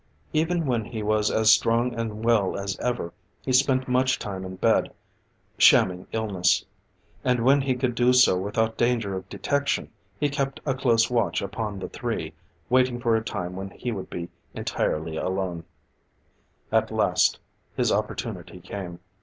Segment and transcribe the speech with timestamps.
[0.33, 3.13] Even when he was as strong and well as ever,
[3.45, 4.91] he spent much time in bed,
[5.59, 6.65] shamming illness.
[7.23, 11.39] And when he could do so without danger of detection, he kept a close watch
[11.39, 12.33] upon the three,
[12.67, 15.65] waiting for a time when he would be entirely alone.
[16.71, 17.37] At last
[17.77, 19.01] his opportunity came.